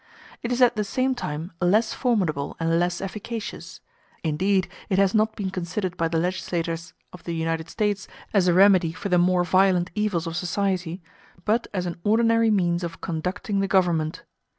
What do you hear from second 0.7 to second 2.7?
the same time less formidable